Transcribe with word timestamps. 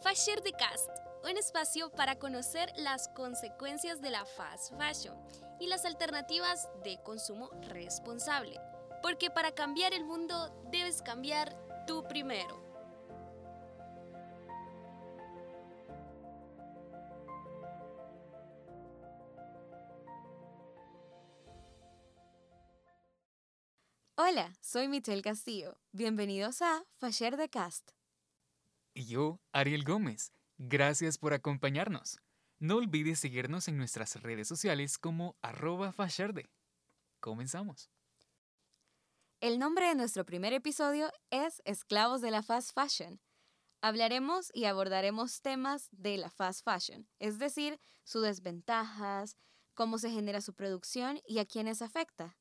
Fashion 0.00 0.38
the 0.44 0.52
Cast, 0.52 0.88
un 1.28 1.36
espacio 1.36 1.90
para 1.90 2.20
conocer 2.20 2.72
las 2.76 3.08
consecuencias 3.08 4.00
de 4.00 4.10
la 4.10 4.24
fast 4.24 4.72
fashion 4.78 5.16
y 5.58 5.66
las 5.66 5.84
alternativas 5.84 6.68
de 6.84 7.02
consumo 7.02 7.50
responsable. 7.62 8.60
Porque 9.02 9.28
para 9.28 9.52
cambiar 9.52 9.92
el 9.92 10.04
mundo 10.04 10.54
debes 10.70 11.02
cambiar 11.02 11.56
tú 11.88 12.06
primero. 12.06 12.62
Hola, 24.16 24.56
soy 24.60 24.86
Michelle 24.86 25.22
Castillo. 25.22 25.76
Bienvenidos 25.90 26.62
a 26.62 26.84
Fashion 26.98 27.36
the 27.36 27.48
Cast. 27.48 27.97
Y 28.98 29.04
yo, 29.04 29.40
Ariel 29.52 29.84
Gómez. 29.84 30.32
Gracias 30.56 31.18
por 31.18 31.32
acompañarnos. 31.32 32.18
No 32.58 32.78
olvides 32.78 33.20
seguirnos 33.20 33.68
en 33.68 33.76
nuestras 33.76 34.20
redes 34.20 34.48
sociales 34.48 34.98
como 34.98 35.36
arroba 35.40 35.92
fasherde. 35.92 36.50
Comenzamos. 37.20 37.92
El 39.38 39.60
nombre 39.60 39.86
de 39.86 39.94
nuestro 39.94 40.24
primer 40.24 40.52
episodio 40.52 41.12
es 41.30 41.62
Esclavos 41.64 42.22
de 42.22 42.32
la 42.32 42.42
Fast 42.42 42.72
Fashion. 42.74 43.20
Hablaremos 43.82 44.50
y 44.52 44.64
abordaremos 44.64 45.42
temas 45.42 45.86
de 45.92 46.16
la 46.16 46.28
fast 46.28 46.64
fashion, 46.64 47.08
es 47.20 47.38
decir, 47.38 47.78
sus 48.02 48.24
desventajas, 48.24 49.36
cómo 49.74 49.98
se 49.98 50.10
genera 50.10 50.40
su 50.40 50.54
producción 50.54 51.20
y 51.24 51.38
a 51.38 51.44
quiénes 51.44 51.82
afecta. 51.82 52.36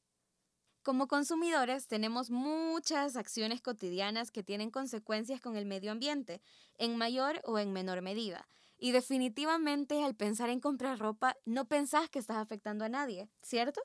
Como 0.88 1.09
consumidores 1.09 1.90
tenemos 1.90 2.32
muchas 2.32 3.18
acciones 3.18 3.59
cotidianas 3.62 4.32
que 4.32 4.41
tienen 4.41 4.72
consecuencias 4.72 5.41
con 5.41 5.58
el 5.58 5.66
medio 5.66 5.91
ambiente, 5.91 6.41
en 6.77 6.96
mayor 6.96 7.41
o 7.44 7.60
en 7.60 7.73
menor 7.73 8.02
medida. 8.02 8.48
Y 8.77 8.94
definitivamente 8.94 10.05
al 10.05 10.16
pensar 10.16 10.49
en 10.49 10.62
comprar 10.62 10.98
ropa, 10.98 11.35
no 11.44 11.66
pensás 11.66 12.10
que 12.10 12.20
estás 12.20 12.38
afectando 12.38 12.85
a 12.85 12.88
nadie, 12.88 13.27
¿cierto? 13.41 13.82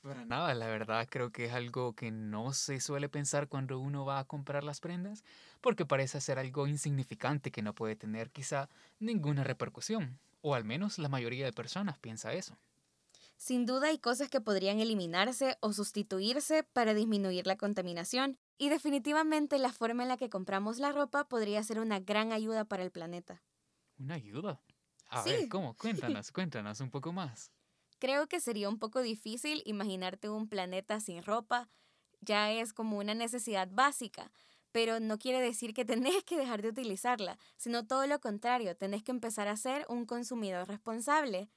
Para 0.00 0.24
nada, 0.24 0.54
la 0.54 0.66
verdad 0.68 1.06
creo 1.10 1.30
que 1.30 1.44
es 1.44 1.52
algo 1.52 1.92
que 1.92 2.10
no 2.10 2.54
se 2.54 2.80
suele 2.80 3.10
pensar 3.10 3.48
cuando 3.48 3.78
uno 3.78 4.06
va 4.06 4.18
a 4.18 4.24
comprar 4.24 4.64
las 4.64 4.80
prendas, 4.80 5.24
porque 5.60 5.84
parece 5.84 6.22
ser 6.22 6.38
algo 6.38 6.66
insignificante 6.66 7.50
que 7.50 7.60
no 7.60 7.74
puede 7.74 7.96
tener 7.96 8.30
quizá 8.30 8.70
ninguna 8.98 9.44
repercusión, 9.44 10.18
o 10.40 10.54
al 10.54 10.64
menos 10.64 10.98
la 10.98 11.10
mayoría 11.10 11.44
de 11.44 11.52
personas 11.52 11.98
piensa 11.98 12.32
eso. 12.32 12.56
Sin 13.38 13.64
duda 13.64 13.88
hay 13.88 13.98
cosas 13.98 14.28
que 14.28 14.42
podrían 14.42 14.78
eliminarse 14.80 15.56
o 15.60 15.72
sustituirse 15.72 16.64
para 16.64 16.92
disminuir 16.94 17.46
la 17.46 17.56
contaminación, 17.56 18.38
y 18.58 18.68
definitivamente 18.68 19.58
la 19.58 19.72
forma 19.72 20.02
en 20.02 20.08
la 20.10 20.16
que 20.18 20.28
compramos 20.30 20.78
la 20.78 20.92
ropa 20.92 21.26
podría 21.28 21.62
ser 21.62 21.78
una 21.80 22.00
gran 22.00 22.32
ayuda 22.32 22.64
para 22.66 22.82
el 22.82 22.90
planeta. 22.92 23.42
¿Una 23.98 24.14
ayuda? 24.14 24.62
A 25.08 25.22
Sí. 25.22 25.32
ver, 25.32 25.46
¿cómo? 25.48 25.76
Cuéntanos, 25.76 26.32
cuéntanos 26.32 26.80
un 26.80 26.90
poco 26.90 27.12
más. 27.12 27.52
Creo 27.98 28.26
que 28.28 28.40
sería 28.40 28.68
un 28.68 28.78
poco 28.78 29.00
difícil 29.02 29.62
imaginarte 29.64 30.28
un 30.28 30.48
planeta 30.48 31.00
sin 31.00 31.22
ropa, 31.22 31.70
ya 32.20 32.50
es 32.52 32.72
como 32.74 32.98
una 32.98 33.14
necesidad 33.14 33.68
básica, 33.70 34.32
pero 34.72 35.00
no 35.00 35.18
quiere 35.18 35.40
decir 35.40 35.72
que 35.74 35.84
tenés 36.12 36.24
que 36.24 36.36
dejar 36.36 36.62
de 36.62 36.68
utilizarla, 36.70 37.38
sino 37.56 37.86
todo 37.86 38.06
lo 38.06 38.20
contrario, 38.20 38.76
tenés 38.76 39.02
que 39.02 39.12
empezar 39.12 39.48
a 39.48 39.56
ser 39.56 39.86
un 39.88 40.04
consumidor 40.06 40.68
responsable. 40.68 41.50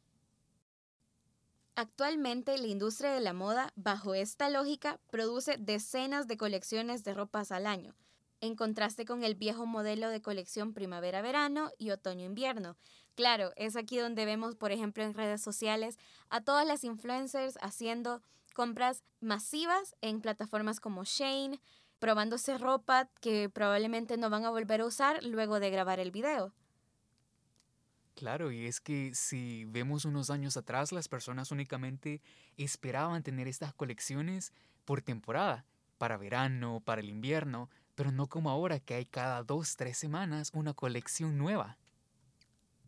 Actualmente 1.75 2.57
la 2.57 2.67
industria 2.67 3.13
de 3.13 3.21
la 3.21 3.35
moda, 3.35 3.71
bajo 3.77 4.15
esta 4.15 4.49
lógica, 4.49 4.99
produce 5.11 5.59
decenas 5.59 6.27
de 6.27 6.39
colecciones 6.39 7.05
de 7.05 7.13
ropas 7.13 7.53
al 7.53 7.67
año, 7.67 7.95
en 8.41 8.57
contraste 8.57 9.05
con 9.05 9.25
el 9.25 9.35
viejo 9.35 9.67
modelo 9.67 10.09
de 10.09 10.23
colección 10.23 10.73
primavera-verano 10.73 11.71
y 11.77 11.91
otoño-invierno. 11.91 12.79
Claro, 13.15 13.53
es 13.57 13.77
aquí 13.77 13.99
donde 13.99 14.25
vemos, 14.25 14.55
por 14.55 14.73
ejemplo, 14.73 15.05
en 15.05 15.13
redes 15.13 15.43
sociales 15.43 15.99
a 16.31 16.41
todas 16.41 16.67
las 16.67 16.85
influencers 16.85 17.59
haciendo 17.61 18.23
compras 18.55 19.05
masivas 19.21 19.95
en 20.01 20.23
plataformas 20.23 20.81
como 20.81 21.05
Shane, 21.05 21.61
probándose 21.99 22.57
ropa 22.57 23.11
que 23.21 23.51
probablemente 23.51 24.17
no 24.17 24.31
van 24.31 24.47
a 24.47 24.51
volver 24.51 24.81
a 24.81 24.87
usar 24.87 25.23
luego 25.23 25.61
de 25.61 25.69
grabar 25.69 26.01
el 26.01 26.11
video. 26.11 26.55
Claro, 28.15 28.53
y 28.53 28.67
es 28.67 28.81
que 28.81 29.15
si 29.15 29.65
vemos 29.65 30.05
unos 30.05 30.31
años 30.31 30.57
atrás, 30.57 30.93
las 30.93 31.09
personas 31.09 31.51
únicamente 31.51 32.21
esperaban 32.57 33.23
tener 33.23 33.49
estas 33.49 33.75
colecciones 33.75 34.53
por 34.85 35.03
temporada, 35.03 35.65
para 35.99 36.19
verano, 36.19 36.81
para 36.85 37.01
el 37.01 37.09
invierno, 37.09 37.71
pero 37.95 38.13
no 38.13 38.29
como 38.29 38.51
ahora 38.51 38.81
que 38.81 38.95
hay 38.95 39.07
cada 39.07 39.43
dos, 39.43 39.77
tres 39.77 39.97
semanas 39.97 40.51
una 40.53 40.75
colección 40.75 41.39
nueva. 41.39 41.79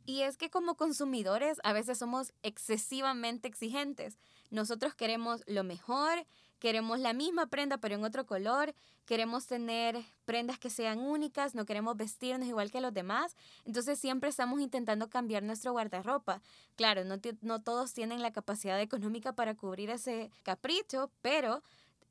Y 0.07 0.23
es 0.23 0.37
que 0.37 0.51
como 0.51 0.77
consumidores 0.77 1.59
a 1.65 1.73
veces 1.73 1.99
somos 1.99 2.34
excesivamente 2.43 3.49
exigentes. 3.49 4.19
Nosotros 4.51 4.95
queremos 4.95 5.43
lo 5.47 5.65
mejor, 5.65 6.27
queremos 6.59 6.98
la 6.98 7.12
misma 7.12 7.47
prenda 7.47 7.78
pero 7.78 7.94
en 7.94 8.04
otro 8.04 8.26
color, 8.26 8.75
queremos 9.06 9.47
tener 9.47 10.03
prendas 10.25 10.59
que 10.59 10.70
sean 10.70 10.98
únicas, 11.00 11.54
no 11.54 11.66
queremos 11.66 11.97
vestirnos 11.97 12.48
igual 12.48 12.70
que 12.70 12.81
los 12.81 12.94
demás. 12.94 13.37
Entonces 13.65 13.98
siempre 13.98 14.31
estamos 14.31 14.60
intentando 14.60 15.09
cambiar 15.09 15.42
nuestro 15.42 15.72
guardarropa. 15.72 16.41
Claro, 16.76 17.04
no, 17.04 17.16
no 17.42 17.62
todos 17.62 17.92
tienen 17.92 18.22
la 18.22 18.32
capacidad 18.32 18.81
económica 18.81 19.34
para 19.34 19.54
cubrir 19.54 19.91
ese 19.91 20.31
capricho, 20.42 21.10
pero 21.22 21.62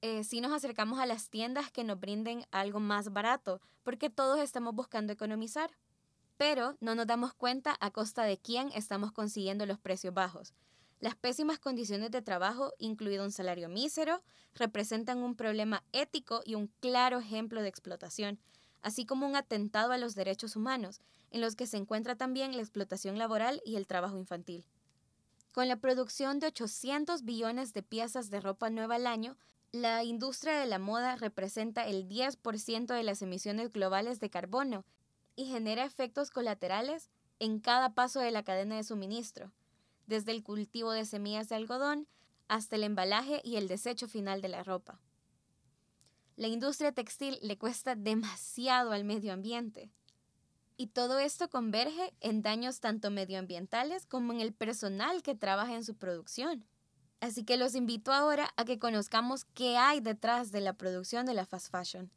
eh, 0.01 0.24
sí 0.24 0.42
nos 0.42 0.51
acercamos 0.51 1.00
a 1.00 1.06
las 1.06 1.30
tiendas 1.30 1.72
que 1.72 1.84
nos 1.84 2.00
brinden 2.00 2.46
algo 2.51 2.80
más 2.80 3.12
barato, 3.12 3.62
porque 3.84 4.10
todos 4.10 4.39
estamos 4.39 4.75
buscando 4.75 5.13
economizar 5.13 5.72
pero 6.38 6.75
no 6.81 6.96
nos 6.96 7.07
damos 7.07 7.34
cuenta 7.34 7.78
a 7.80 7.92
costa 7.92 8.24
de 8.24 8.38
quién 8.38 8.72
estamos 8.74 9.12
consiguiendo 9.12 9.66
los 9.66 9.80
precios 9.80 10.13
bajos. 10.13 10.54
Las 11.04 11.16
pésimas 11.16 11.60
condiciones 11.60 12.12
de 12.12 12.22
trabajo, 12.22 12.72
incluido 12.80 13.26
un 13.26 13.32
salario 13.34 13.68
mísero, 13.68 14.24
representan 14.56 15.22
un 15.22 15.36
problema 15.36 15.84
ético 15.92 16.40
y 16.46 16.56
un 16.56 16.68
claro 16.80 17.20
ejemplo 17.20 17.62
de 17.62 17.68
explotación, 17.68 18.40
así 18.82 19.06
como 19.06 19.28
un 19.28 19.36
atentado 19.36 19.92
a 19.92 19.98
los 19.98 20.16
derechos 20.16 20.56
humanos, 20.56 21.02
en 21.30 21.42
los 21.42 21.58
que 21.58 21.68
se 21.68 21.76
encuentra 21.76 22.16
también 22.16 22.56
la 22.56 22.62
explotación 22.62 23.18
laboral 23.18 23.62
y 23.66 23.76
el 23.76 23.86
trabajo 23.86 24.18
infantil. 24.18 24.64
Con 25.52 25.68
la 25.68 25.76
producción 25.76 26.40
de 26.40 26.48
800 26.48 27.24
billones 27.26 27.74
de 27.74 27.84
piezas 27.84 28.30
de 28.30 28.40
ropa 28.40 28.70
nueva 28.70 28.96
al 28.96 29.06
año, 29.06 29.36
la 29.74 30.06
industria 30.06 30.58
de 30.58 30.68
la 30.68 30.80
moda 30.80 31.18
representa 31.18 31.86
el 31.86 32.08
10% 32.08 32.94
de 32.94 33.04
las 33.04 33.22
emisiones 33.22 33.74
globales 33.74 34.22
de 34.22 34.30
carbono 34.30 34.86
y 35.36 35.48
genera 35.48 35.84
efectos 35.84 36.32
colaterales 36.32 37.10
en 37.40 37.60
cada 37.60 37.94
paso 37.94 38.22
de 38.22 38.32
la 38.32 38.44
cadena 38.44 38.78
de 38.78 38.86
suministro, 38.86 39.52
desde 40.08 40.32
el 40.32 40.44
cultivo 40.44 40.92
de 40.92 41.06
semillas 41.06 41.50
de 41.50 41.56
algodón 41.56 42.08
hasta 42.48 42.76
el 42.76 42.84
embalaje 42.84 43.42
y 43.44 43.56
el 43.56 43.68
desecho 43.68 44.08
final 44.08 44.42
de 44.42 44.50
la 44.50 44.64
ropa. 44.64 45.00
La 46.36 46.48
industria 46.48 46.92
textil 46.92 47.38
le 47.42 47.58
cuesta 47.58 47.96
demasiado 47.96 48.92
al 48.92 49.04
medio 49.04 49.34
ambiente. 49.34 49.92
Y 50.78 50.88
todo 50.88 51.20
esto 51.20 51.50
converge 51.50 52.14
en 52.20 52.42
daños 52.42 52.80
tanto 52.80 53.12
medioambientales 53.12 54.08
como 54.08 54.34
en 54.34 54.42
el 54.42 54.54
personal 54.54 55.22
que 55.22 55.36
trabaja 55.36 55.76
en 55.76 55.84
su 55.84 55.96
producción. 55.96 56.66
Así 57.22 57.44
que 57.44 57.58
los 57.58 57.76
invito 57.76 58.12
ahora 58.12 58.50
a 58.58 58.66
que 58.66 58.80
conozcamos 58.80 59.46
qué 59.54 59.78
hay 59.78 60.02
detrás 60.02 60.52
de 60.52 60.62
la 60.62 60.74
producción 60.74 61.26
de 61.26 61.36
la 61.36 61.46
fast 61.46 61.72
fashion. 61.72 62.12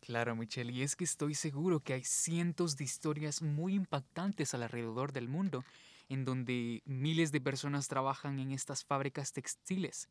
Claro, 0.00 0.34
Michelle, 0.34 0.72
y 0.72 0.82
es 0.82 0.96
que 0.96 1.04
estoy 1.04 1.34
seguro 1.34 1.80
que 1.80 1.92
hay 1.92 2.04
cientos 2.04 2.76
de 2.76 2.84
historias 2.84 3.42
muy 3.42 3.74
impactantes 3.74 4.54
alrededor 4.54 5.12
del 5.12 5.28
mundo, 5.28 5.64
en 6.08 6.24
donde 6.24 6.82
miles 6.84 7.32
de 7.32 7.40
personas 7.40 7.88
trabajan 7.88 8.38
en 8.38 8.52
estas 8.52 8.84
fábricas 8.84 9.32
textiles, 9.32 10.08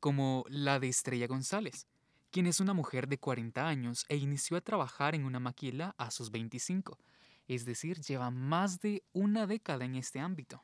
como 0.00 0.44
la 0.48 0.78
de 0.78 0.88
Estrella 0.88 1.26
González, 1.26 1.86
quien 2.30 2.46
es 2.46 2.60
una 2.60 2.74
mujer 2.74 3.08
de 3.08 3.18
40 3.18 3.66
años 3.66 4.04
e 4.08 4.16
inició 4.16 4.56
a 4.56 4.60
trabajar 4.60 5.14
en 5.14 5.24
una 5.24 5.40
maquila 5.40 5.94
a 5.98 6.10
sus 6.10 6.30
25, 6.30 6.98
es 7.46 7.64
decir, 7.64 8.00
lleva 8.00 8.30
más 8.30 8.80
de 8.80 9.02
una 9.12 9.46
década 9.46 9.84
en 9.84 9.94
este 9.94 10.20
ámbito. 10.20 10.62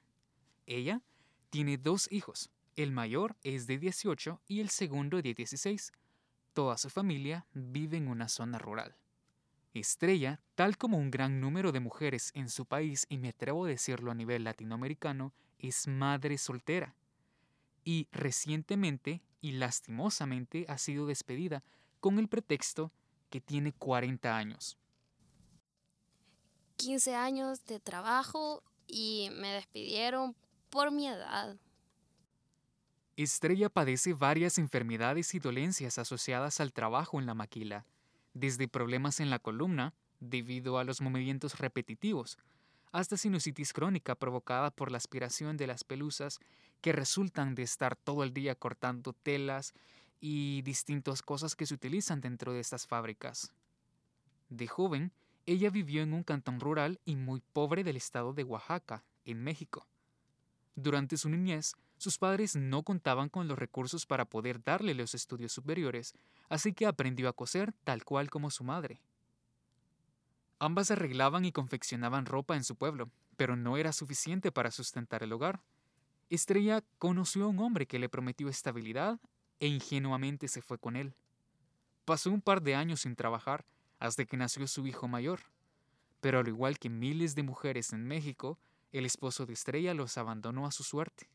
Ella 0.67 1.03
tiene 1.51 1.79
dos 1.79 2.11
hijos, 2.13 2.51
el 2.77 2.93
mayor 2.93 3.37
es 3.43 3.67
de 3.67 3.79
18 3.79 4.43
y 4.47 4.61
el 4.61 4.69
segundo 4.69 5.23
de 5.23 5.35
16. 5.35 5.93
Toda 6.53 6.77
su 6.77 6.91
familia 6.91 7.47
vive 7.53 7.97
en 7.97 8.09
una 8.09 8.29
zona 8.29 8.59
rural. 8.59 8.97
Estrella, 9.75 10.41
tal 10.55 10.79
como 10.79 10.99
un 10.99 11.11
gran 11.11 11.41
número 11.41 11.73
de 11.73 11.81
mujeres 11.81 12.31
en 12.35 12.49
su 12.49 12.65
país, 12.65 13.07
y 13.09 13.19
me 13.19 13.31
atrevo 13.31 13.65
a 13.65 13.69
decirlo 13.69 14.13
a 14.13 14.15
nivel 14.15 14.45
latinoamericano, 14.45 15.33
es 15.59 15.89
madre 15.89 16.39
soltera. 16.39 16.95
Y 17.85 18.09
recientemente 18.13 19.21
y 19.41 19.53
lastimosamente 19.53 20.65
ha 20.69 20.79
sido 20.79 21.07
despedida 21.07 21.63
con 22.01 22.19
el 22.19 22.29
pretexto 22.29 22.93
que 23.31 23.41
tiene 23.41 23.73
40 23.73 24.37
años. 24.37 24.79
15 26.77 27.15
años 27.15 27.65
de 27.67 27.81
trabajo 27.81 28.63
y 28.87 29.29
me 29.33 29.53
despidieron 29.53 30.37
por 30.71 30.93
mi 30.93 31.09
edad. 31.09 31.57
Estrella 33.17 33.69
padece 33.69 34.13
varias 34.13 34.59
enfermedades 34.59 35.35
y 35.35 35.39
dolencias 35.39 35.99
asociadas 35.99 36.61
al 36.61 36.73
trabajo 36.73 37.21
en 37.21 37.27
la 37.27 37.35
maquila, 37.35 37.87
desde 38.35 38.69
problemas 38.69 39.21
en 39.21 39.31
la 39.31 39.39
columna, 39.39 39.95
debido 40.21 40.79
a 40.79 40.85
los 40.85 41.01
movimientos 41.01 41.59
repetitivos, 41.59 42.39
hasta 42.93 43.17
sinusitis 43.17 43.73
crónica 43.73 44.15
provocada 44.15 44.71
por 44.71 44.91
la 44.91 44.99
aspiración 44.99 45.57
de 45.57 45.67
las 45.67 45.83
pelusas 45.83 46.39
que 46.81 46.93
resultan 46.93 47.55
de 47.55 47.63
estar 47.63 47.97
todo 47.97 48.23
el 48.23 48.33
día 48.33 48.55
cortando 48.55 49.13
telas 49.13 49.75
y 50.21 50.63
distintas 50.63 51.23
cosas 51.23 51.57
que 51.57 51.67
se 51.67 51.75
utilizan 51.75 52.21
dentro 52.21 52.53
de 52.53 52.61
estas 52.61 52.87
fábricas. 52.87 53.53
De 54.49 54.67
joven, 54.69 55.13
ella 55.47 55.71
vivió 55.71 56.03
en 56.03 56.13
un 56.13 56.23
cantón 56.23 56.61
rural 56.61 57.01
y 57.05 57.17
muy 57.17 57.41
pobre 57.53 57.85
del 57.85 57.97
estado 57.97 58.33
de 58.33 58.45
Oaxaca, 58.45 59.05
en 59.25 59.43
México. 59.43 59.87
Durante 60.77 61.17
su 61.17 61.29
niñez, 61.29 61.75
sus 61.97 62.19
padres 62.19 62.57
no 62.57 62.83
contaban 62.83 63.29
con 63.29 63.49
los 63.49 63.59
recursos 63.59 64.07
para 64.07 64.25
poder 64.25 64.63
darle 64.63 64.95
los 64.95 65.15
estudios 65.15 65.53
superiores, 65.53 66.15
así 66.49 66.73
que 66.73 66.87
aprendió 66.87 67.29
a 67.29 67.33
coser 67.33 67.73
tal 67.85 68.05
cual 68.05 68.31
como 68.31 68.51
su 68.51 68.65
madre. 68.65 69.01
Ambas 70.59 70.91
arreglaban 70.91 71.45
y 71.45 71.53
confeccionaban 71.53 72.27
ropa 72.27 72.57
en 72.57 72.65
su 72.65 72.77
pueblo, 72.77 73.11
pero 73.37 73.57
no 73.57 73.77
era 73.77 73.93
suficiente 73.93 74.53
para 74.53 74.71
sustentar 74.71 75.23
el 75.23 75.33
hogar. 75.33 75.61
Estrella 76.31 76.83
conoció 76.99 77.45
a 77.45 77.49
un 77.49 77.59
hombre 77.59 77.87
que 77.87 77.99
le 77.99 78.09
prometió 78.09 78.49
estabilidad 78.49 79.21
e 79.61 79.67
ingenuamente 79.67 80.49
se 80.49 80.63
fue 80.63 80.79
con 80.79 80.97
él. 80.97 81.15
Pasó 82.05 82.31
un 82.31 82.41
par 82.41 82.63
de 82.63 82.75
años 82.75 83.01
sin 83.01 83.17
trabajar 83.17 83.65
hasta 83.99 84.25
que 84.25 84.37
nació 84.37 84.67
su 84.67 84.87
hijo 84.87 85.09
mayor. 85.09 85.41
Pero 86.21 86.39
al 86.39 86.49
igual 86.49 86.79
que 86.79 86.89
miles 86.89 87.35
de 87.35 87.43
mujeres 87.43 87.93
en 87.93 88.05
México, 88.07 88.59
el 88.93 89.07
esposo 89.07 89.47
de 89.47 89.53
Estrella 89.53 89.95
los 89.95 90.17
abandonó 90.19 90.67
a 90.67 90.71
su 90.71 90.85
suerte. 90.85 91.29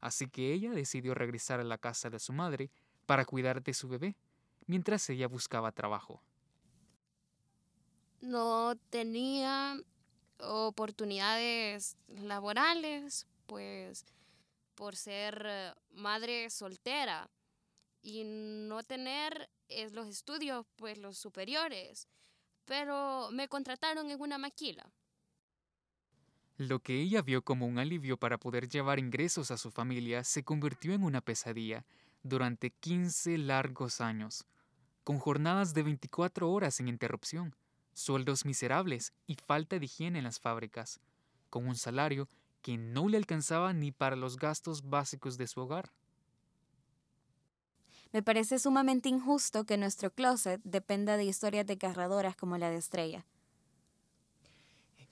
Así 0.00 0.28
que 0.28 0.52
ella 0.52 0.70
decidió 0.70 1.14
regresar 1.14 1.60
a 1.60 1.64
la 1.64 1.78
casa 1.78 2.10
de 2.10 2.18
su 2.18 2.32
madre 2.32 2.70
para 3.06 3.24
cuidar 3.24 3.62
de 3.62 3.74
su 3.74 3.88
bebé, 3.88 4.16
mientras 4.66 5.08
ella 5.10 5.28
buscaba 5.28 5.72
trabajo 5.72 6.22
no 8.20 8.76
tenía 8.90 9.80
oportunidades 10.40 11.96
laborales, 12.08 13.26
pues 13.46 14.04
por 14.74 14.96
ser 14.96 15.42
eh, 15.46 15.72
madre 15.90 16.50
soltera 16.50 17.30
y 18.02 18.24
no 18.24 18.82
tener 18.84 19.50
eh, 19.68 19.90
los 19.90 20.06
estudios, 20.06 20.66
pues 20.76 20.98
los 20.98 21.18
superiores. 21.18 22.06
Pero 22.64 23.30
me 23.32 23.48
contrataron 23.48 24.10
en 24.10 24.20
una 24.20 24.38
maquila. 24.38 24.90
Lo 26.58 26.80
que 26.80 27.00
ella 27.00 27.22
vio 27.22 27.42
como 27.42 27.66
un 27.66 27.78
alivio 27.78 28.18
para 28.18 28.36
poder 28.36 28.68
llevar 28.68 28.98
ingresos 28.98 29.50
a 29.50 29.56
su 29.56 29.70
familia 29.70 30.22
se 30.24 30.42
convirtió 30.42 30.92
en 30.92 31.04
una 31.04 31.20
pesadilla 31.20 31.86
durante 32.22 32.70
15 32.70 33.38
largos 33.38 34.00
años, 34.00 34.44
con 35.04 35.18
jornadas 35.18 35.72
de 35.72 35.84
24 35.84 36.50
horas 36.50 36.74
sin 36.74 36.88
interrupción 36.88 37.54
sueldos 37.98 38.44
miserables 38.44 39.12
y 39.26 39.34
falta 39.34 39.78
de 39.78 39.84
higiene 39.84 40.18
en 40.18 40.24
las 40.24 40.40
fábricas, 40.40 41.00
con 41.50 41.66
un 41.66 41.74
salario 41.74 42.28
que 42.62 42.78
no 42.78 43.08
le 43.08 43.16
alcanzaba 43.16 43.72
ni 43.72 43.92
para 43.92 44.16
los 44.16 44.36
gastos 44.36 44.88
básicos 44.88 45.36
de 45.36 45.46
su 45.46 45.60
hogar. 45.60 45.92
Me 48.12 48.22
parece 48.22 48.58
sumamente 48.58 49.08
injusto 49.08 49.64
que 49.64 49.76
nuestro 49.76 50.10
closet 50.10 50.60
dependa 50.64 51.16
de 51.16 51.24
historias 51.24 51.66
desgarradoras 51.66 52.36
como 52.36 52.56
la 52.56 52.70
de 52.70 52.76
Estrella. 52.76 53.26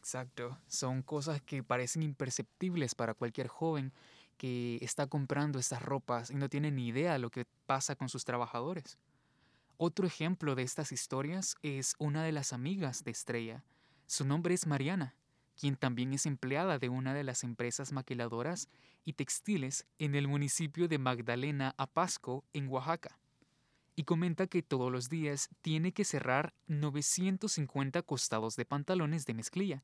Exacto, 0.06 0.56
son 0.68 1.02
cosas 1.02 1.42
que 1.42 1.64
parecen 1.64 2.04
imperceptibles 2.04 2.94
para 2.94 3.14
cualquier 3.14 3.48
joven 3.48 3.92
que 4.36 4.78
está 4.80 5.08
comprando 5.08 5.58
estas 5.58 5.82
ropas 5.82 6.30
y 6.30 6.36
no 6.36 6.48
tiene 6.48 6.70
ni 6.70 6.86
idea 6.86 7.14
de 7.14 7.18
lo 7.18 7.28
que 7.28 7.44
pasa 7.66 7.96
con 7.96 8.08
sus 8.08 8.24
trabajadores. 8.24 9.00
Otro 9.78 10.06
ejemplo 10.06 10.54
de 10.54 10.62
estas 10.62 10.92
historias 10.92 11.56
es 11.62 11.96
una 11.98 12.22
de 12.22 12.30
las 12.30 12.52
amigas 12.52 13.02
de 13.02 13.10
Estrella. 13.10 13.64
Su 14.06 14.24
nombre 14.24 14.54
es 14.54 14.68
Mariana, 14.68 15.16
quien 15.58 15.74
también 15.74 16.12
es 16.12 16.24
empleada 16.24 16.78
de 16.78 16.88
una 16.88 17.12
de 17.12 17.24
las 17.24 17.42
empresas 17.42 17.90
maquiladoras 17.90 18.68
y 19.04 19.14
textiles 19.14 19.88
en 19.98 20.14
el 20.14 20.28
municipio 20.28 20.86
de 20.86 20.98
Magdalena 20.98 21.74
Apasco, 21.78 22.44
en 22.52 22.68
Oaxaca. 22.68 23.18
Y 23.96 24.04
comenta 24.04 24.46
que 24.46 24.62
todos 24.62 24.92
los 24.92 25.08
días 25.08 25.48
tiene 25.62 25.90
que 25.90 26.04
cerrar 26.04 26.54
950 26.68 28.02
costados 28.02 28.54
de 28.54 28.64
pantalones 28.64 29.26
de 29.26 29.34
mezclilla. 29.34 29.82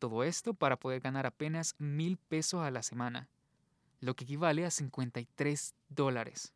Todo 0.00 0.24
esto 0.24 0.52
para 0.52 0.76
poder 0.76 1.00
ganar 1.00 1.26
apenas 1.26 1.76
mil 1.78 2.16
pesos 2.16 2.62
a 2.62 2.72
la 2.72 2.82
semana, 2.82 3.28
lo 4.00 4.16
que 4.16 4.24
equivale 4.24 4.66
a 4.66 4.72
53 4.72 5.74
dólares. 5.88 6.52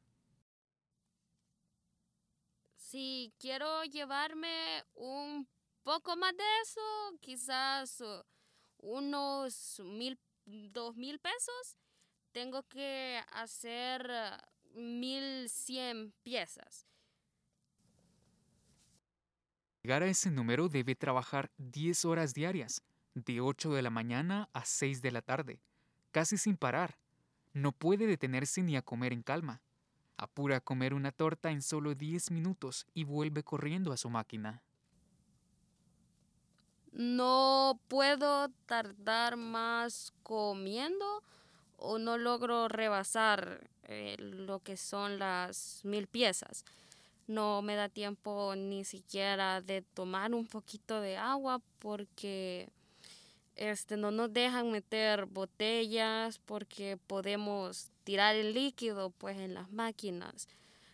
si 2.95 3.33
quiero 3.41 3.83
llevarme 3.87 4.85
un 4.95 5.49
poco 5.83 6.17
más 6.17 6.33
de 6.37 6.45
eso, 6.63 7.19
quizás 7.21 8.01
uh, 8.01 8.23
unos 8.79 9.83
mil, 9.85 10.17
dos 10.47 10.95
mil 10.95 11.19
pesos, 11.19 11.77
tengo 12.31 12.63
que 12.69 13.21
hacer 13.33 14.09
uh, 14.09 14.79
mil 14.79 15.49
cien 15.49 16.13
piezas. 16.23 16.87
Llegar 19.83 20.05
a 20.05 20.07
ese 20.07 20.31
número 20.31 20.69
debe 20.69 20.95
trabajar 20.95 21.51
10 21.59 22.05
horas 22.05 22.33
diarias, 22.33 22.81
de 23.15 23.41
8 23.41 23.73
de 23.73 23.83
la 23.83 23.91
mañana 23.91 24.49
a 24.53 24.65
6 24.65 25.03
de 25.03 25.13
la 25.13 25.23
tarde, 25.23 25.61
casi 26.11 26.37
sin 26.37 26.57
parar. 26.57 26.99
No 27.53 27.73
puede 27.73 28.07
detenerse 28.07 28.63
ni 28.63 28.77
a 28.77 28.83
comer 28.83 29.13
en 29.13 29.23
calma. 29.23 29.63
Apura 30.17 30.57
a 30.57 30.61
comer 30.61 30.95
una 30.95 31.13
torta 31.13 31.51
en 31.51 31.63
solo 31.63 31.95
10 31.95 32.31
minutos 32.31 32.87
y 32.95 33.05
vuelve 33.05 33.43
corriendo 33.43 33.93
a 33.93 33.97
su 33.97 34.11
máquina. 34.11 34.63
No 36.93 37.81
puedo 37.89 38.49
tardar 38.67 39.37
más 39.37 40.13
comiendo 40.23 41.23
o 41.77 41.99
no 41.99 42.17
logro 42.19 42.69
rebasar 42.69 43.69
eh, 43.85 44.17
lo 44.19 44.61
que 44.61 44.77
son 44.77 45.19
las 45.19 45.81
mil 45.85 46.07
piezas. 46.07 46.65
No 47.27 47.63
me 47.63 47.75
da 47.75 47.89
tiempo 47.89 48.55
ni 48.57 48.85
siquiera 48.85 49.61
de 49.61 49.83
tomar 49.83 50.35
un 50.35 50.47
poquito 50.47 51.01
de 51.01 51.17
agua 51.17 51.61
porque 51.79 52.69
este, 53.57 53.97
no 53.97 54.11
nos 54.11 54.33
dejan 54.33 54.71
meter 54.71 55.27
botellas 55.27 56.39
porque 56.39 56.97
podemos 57.07 57.91
tirar 58.05 58.37
el 58.37 58.55
líquido 58.55 59.11
pues 59.11 59.39
en 59.39 59.55
las 59.55 59.71
máquinas. 59.73 60.49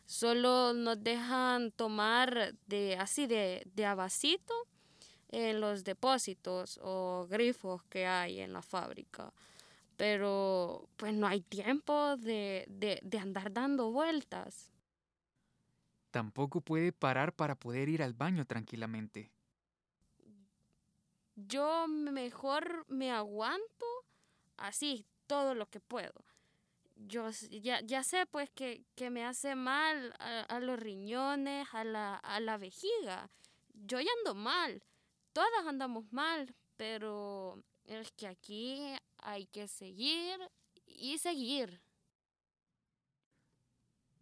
Solo 0.07 0.73
nos 0.73 1.03
dejan 1.03 1.71
tomar 1.73 2.55
de 2.67 2.97
así 2.97 3.27
de, 3.27 3.63
de 3.75 3.87
abacito 3.87 4.55
en 5.29 5.61
los 5.61 5.85
depósitos 5.85 6.81
o 6.83 7.27
grifos 7.31 7.83
que 7.85 8.07
hay 8.07 8.41
en 8.41 8.53
la 8.53 8.63
fábrica. 8.63 9.33
pero 9.97 10.89
pues 10.97 11.13
no 11.13 11.27
hay 11.27 11.43
tiempo 11.43 12.17
de, 12.17 12.67
de 13.03 13.19
andar 13.19 13.53
dando 13.53 13.93
vueltas. 13.93 14.73
Tampoco 16.11 16.61
puede 16.63 16.91
parar 16.93 17.35
para 17.35 17.55
poder 17.55 17.89
ir 17.89 18.03
al 18.03 18.15
baño 18.15 18.47
tranquilamente. 18.47 19.31
Yo 21.47 21.87
mejor 21.89 22.85
me 22.89 23.11
aguanto 23.11 23.87
así 24.57 25.07
todo 25.27 25.55
lo 25.55 25.67
que 25.67 25.81
puedo. 25.81 26.25
Yo 26.97 27.31
ya, 27.51 27.81
ya 27.81 28.03
sé 28.03 28.27
pues 28.27 28.51
que, 28.51 28.85
me 29.11 29.25
hace 29.25 29.55
mal 29.55 30.15
a, 30.19 30.61
los 30.61 30.79
riñones, 30.79 31.67
a 31.73 31.85
la, 31.85 32.17
a 32.17 32.41
la 32.41 32.59
vejiga. 32.59 33.31
Yo 33.73 34.01
ya 34.01 34.11
ando 34.19 34.35
mal, 34.35 34.83
todas 35.33 35.67
andamos 35.67 36.13
mal, 36.13 36.55
pero 36.77 37.63
es 37.85 38.13
que 38.13 38.27
aquí 38.27 38.95
hay 39.19 39.47
que 39.47 39.67
seguir 39.67 40.39
y 40.87 41.19
seguir. 41.19 41.81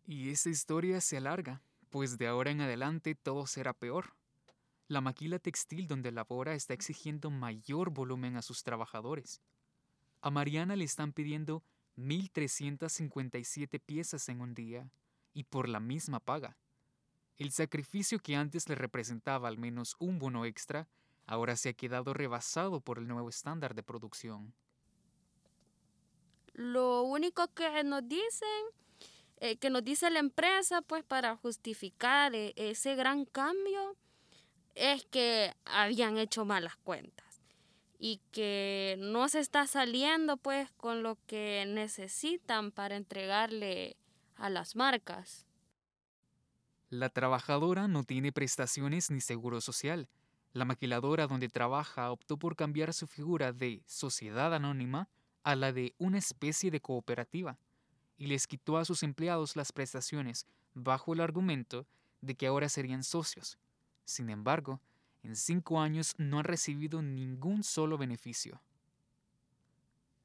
Y 0.06 0.30
esa 0.30 0.48
historia 0.48 1.00
se 1.00 1.16
alarga, 1.16 1.62
pues 1.90 2.16
de 2.16 2.28
ahora 2.28 2.50
en 2.50 2.60
adelante 2.60 3.14
todo 3.14 3.46
será 3.46 3.75
peor. 3.75 4.17
La 4.88 5.02
maquila 5.02 5.38
textil 5.38 5.87
donde 5.87 6.11
labora 6.12 6.54
está 6.54 6.73
exigiendo 6.73 7.30
mayor 7.30 7.90
volumen 7.90 8.37
a 8.37 8.42
sus 8.42 8.62
trabajadores. 8.62 9.42
A 10.23 10.30
Mariana 10.30 10.76
le 10.76 10.85
están 10.85 11.12
pidiendo 11.12 11.62
1.357 11.99 13.80
piezas 13.85 14.30
en 14.30 14.40
un 14.40 14.54
día 14.54 14.90
y 15.35 15.45
por 15.45 15.68
la 15.68 15.78
misma 15.78 16.21
paga. 16.21 16.57
El 17.37 17.52
sacrificio 17.52 18.18
que 18.18 18.35
antes 18.35 18.68
le 18.68 18.75
representaba 18.75 19.49
al 19.49 19.59
menos 19.59 19.95
un 19.99 20.18
bono 20.18 20.47
extra, 20.47 20.88
ahora 21.26 21.57
se 21.57 21.68
ha 21.68 21.75
quedado 21.75 22.14
rebasado 22.14 22.80
por 22.80 22.99
el 22.99 23.07
nuevo 23.07 23.28
estándar 23.28 23.75
de 23.75 23.83
producción. 23.83 24.54
Lo 26.54 27.02
único 27.02 27.47
que 27.54 27.85
nos 27.85 28.09
dicen, 28.09 28.64
eh, 29.37 29.59
que 29.59 29.71
nos 29.71 29.85
dice 29.85 30.11
la 30.11 30.18
empresa, 30.18 30.80
pues 30.83 31.04
para 31.04 31.37
justificar 31.37 32.35
eh, 32.35 32.54
ese 32.57 32.97
gran 32.97 33.26
cambio, 33.26 33.97
es 34.78 35.04
que 35.06 35.54
habían 35.64 36.18
hecho 36.18 36.44
malas 36.44 36.76
cuentas 36.76 37.42
y 37.99 38.20
que 38.30 38.97
no 38.99 39.28
se 39.28 39.40
está 39.40 39.66
saliendo 39.66 40.37
pues 40.37 40.70
con 40.76 41.02
lo 41.02 41.18
que 41.26 41.64
necesitan 41.66 42.70
para 42.70 42.97
entregarle 42.97 43.97
a 44.37 44.49
las 44.49 44.76
marcas. 44.76 45.47
La 46.90 47.11
trabajadora 47.11 47.88
no 47.88 48.04
tiene 48.04 48.32
prestaciones 48.32 49.11
ni 49.11 49.20
seguro 49.20 49.61
social. 49.61 50.08
La 50.52 50.64
maquiladora 50.64 51.26
donde 51.26 51.49
trabaja 51.49 52.11
optó 52.11 52.38
por 52.38 52.56
cambiar 52.56 52.94
su 52.94 53.06
figura 53.06 53.52
de 53.52 53.82
sociedad 53.87 54.54
anónima 54.54 55.08
a 55.42 55.56
la 55.56 55.73
de 55.73 55.94
una 55.99 56.18
especie 56.18 56.70
de 56.70 56.80
cooperativa 56.80 57.58
y 58.16 58.26
les 58.26 58.47
quitó 58.47 58.78
a 58.78 58.85
sus 58.85 59.02
empleados 59.02 59.56
las 59.56 59.73
prestaciones 59.73 60.47
bajo 60.75 61.12
el 61.12 61.20
argumento 61.20 61.87
de 62.20 62.35
que 62.35 62.47
ahora 62.47 62.68
serían 62.68 63.04
socios. 63.04 63.58
Sin 64.09 64.31
embargo, 64.31 64.81
en 65.23 65.37
cinco 65.37 65.83
años 65.83 66.15
no 66.17 66.38
han 66.38 66.45
recibido 66.45 67.03
ningún 67.03 67.62
solo 67.62 67.99
beneficio. 67.99 68.62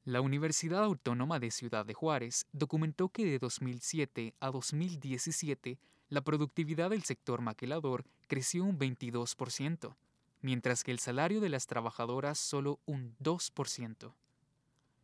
La 0.06 0.22
Universidad 0.22 0.82
Autónoma 0.82 1.38
de 1.38 1.50
Ciudad 1.50 1.84
de 1.84 1.92
Juárez 1.92 2.46
documentó 2.52 3.10
que 3.10 3.26
de 3.26 3.38
2007 3.38 4.32
a 4.40 4.50
2017 4.50 5.78
la 6.08 6.22
productividad 6.22 6.88
del 6.88 7.02
sector 7.02 7.42
maquilador 7.42 8.06
creció 8.26 8.64
un 8.64 8.78
22%, 8.78 9.94
mientras 10.40 10.82
que 10.82 10.90
el 10.90 10.98
salario 10.98 11.42
de 11.42 11.50
las 11.50 11.66
trabajadoras 11.66 12.38
solo 12.38 12.80
un 12.86 13.14
2%. 13.18 14.14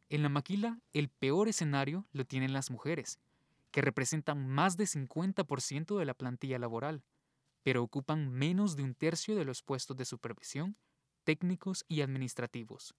En 0.09 0.23
la 0.23 0.31
maquila, 0.31 0.79
el 0.95 1.11
peor 1.11 1.49
escenario 1.49 2.07
lo 2.15 2.25
tienen 2.25 2.55
las 2.55 2.71
mujeres, 2.71 3.19
que 3.73 3.83
representan 3.83 4.49
más 4.49 4.79
de 4.79 4.85
50% 4.85 5.99
de 5.99 6.05
la 6.07 6.15
plantilla 6.15 6.59
laboral, 6.59 7.03
pero 7.63 7.83
ocupan 7.83 8.31
menos 8.31 8.77
de 8.77 8.83
un 8.83 8.95
tercio 8.95 9.37
de 9.37 9.45
los 9.45 9.63
puestos 9.63 9.97
de 9.97 10.05
supervisión, 10.05 10.77
técnicos 11.25 11.85
y 11.89 12.01
administrativos. 12.01 12.95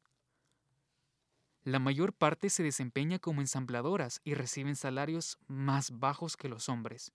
La 1.63 1.79
mayor 1.79 2.13
parte 2.13 2.49
se 2.49 2.63
desempeña 2.63 3.19
como 3.19 3.41
ensambladoras 3.41 4.19
y 4.23 4.33
reciben 4.33 4.75
salarios 4.75 5.37
más 5.47 5.91
bajos 5.99 6.35
que 6.35 6.49
los 6.49 6.69
hombres. 6.69 7.11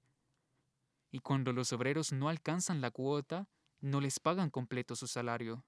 Y 1.11 1.19
cuando 1.19 1.53
los 1.53 1.73
obreros 1.73 2.13
no 2.13 2.29
alcanzan 2.29 2.81
la 2.81 2.91
cuota, 2.91 3.49
no 3.81 4.01
les 4.01 4.21
pagan 4.21 4.51
completo 4.51 4.95
su 4.95 5.07
salario. 5.07 5.65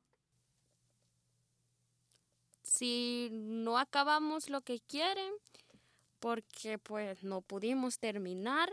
Si 2.63 3.31
no 3.33 3.79
acabamos 3.79 4.51
lo 4.51 4.61
que 4.61 4.81
quieren, 4.81 5.33
porque 6.21 6.79
pues 6.79 7.25
no 7.25 7.41
pudimos 7.41 7.99
terminar, 7.99 8.71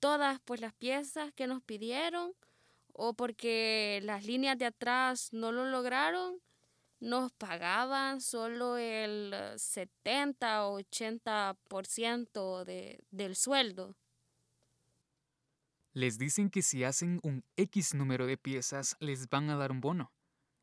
todas 0.00 0.40
pues 0.44 0.60
las 0.60 0.74
piezas 0.74 1.32
que 1.32 1.46
nos 1.46 1.62
pidieron 1.62 2.32
o 2.92 3.14
porque 3.14 4.00
las 4.02 4.24
líneas 4.24 4.58
de 4.58 4.66
atrás 4.66 5.32
no 5.32 5.52
lo 5.52 5.66
lograron, 5.66 6.40
nos 6.98 7.32
pagaban 7.32 8.20
solo 8.20 8.78
el 8.78 9.34
70 9.56 10.66
o 10.66 10.80
80% 10.80 12.64
de, 12.64 13.04
del 13.10 13.36
sueldo. 13.36 13.96
Les 15.92 16.18
dicen 16.18 16.50
que 16.50 16.62
si 16.62 16.84
hacen 16.84 17.20
un 17.22 17.44
X 17.56 17.94
número 17.94 18.26
de 18.26 18.36
piezas 18.36 18.96
les 19.00 19.28
van 19.28 19.50
a 19.50 19.56
dar 19.56 19.72
un 19.72 19.80
bono. 19.80 20.12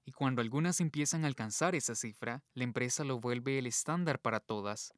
Y 0.06 0.12
cuando 0.12 0.42
algunas 0.42 0.82
empiezan 0.82 1.24
a 1.24 1.28
alcanzar 1.28 1.76
esa 1.76 1.96
cifra, 1.96 2.44
la 2.54 2.66
empresa 2.66 3.04
lo 3.04 3.20
vuelve 3.20 3.58
el 3.58 3.68
estándar 3.68 4.20
para 4.20 4.40
todas. 4.40 4.94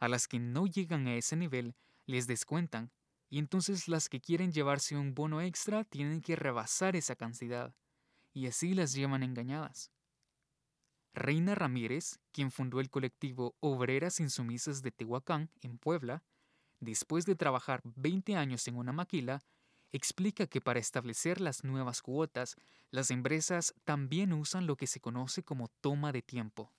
A 0.00 0.08
las 0.08 0.26
que 0.26 0.38
no 0.38 0.66
llegan 0.66 1.06
a 1.06 1.14
ese 1.14 1.36
nivel, 1.36 1.76
les 2.06 2.26
descuentan 2.26 2.90
y 3.30 3.38
entonces 3.38 3.88
las 3.88 4.08
que 4.08 4.20
quieren 4.20 4.52
llevarse 4.52 4.96
un 4.96 5.14
bono 5.14 5.40
extra 5.40 5.84
tienen 5.84 6.20
que 6.20 6.36
rebasar 6.36 6.96
esa 6.96 7.14
cantidad, 7.14 7.74
y 8.34 8.48
así 8.48 8.74
las 8.74 8.92
llevan 8.92 9.22
engañadas. 9.22 9.92
Reina 11.14 11.54
Ramírez, 11.54 12.18
quien 12.32 12.50
fundó 12.50 12.80
el 12.80 12.90
colectivo 12.90 13.56
Obreras 13.60 14.20
Insumisas 14.20 14.82
de 14.82 14.90
Tehuacán, 14.90 15.48
en 15.60 15.78
Puebla, 15.78 16.24
después 16.80 17.24
de 17.24 17.36
trabajar 17.36 17.82
20 17.84 18.36
años 18.36 18.66
en 18.68 18.76
una 18.76 18.92
maquila, 18.92 19.42
explica 19.92 20.46
que 20.46 20.60
para 20.60 20.80
establecer 20.80 21.40
las 21.40 21.64
nuevas 21.64 22.02
cuotas, 22.02 22.56
las 22.90 23.10
empresas 23.10 23.74
también 23.84 24.32
usan 24.32 24.66
lo 24.66 24.76
que 24.76 24.86
se 24.86 25.00
conoce 25.00 25.42
como 25.42 25.68
toma 25.80 26.12
de 26.12 26.22
tiempo 26.22 26.72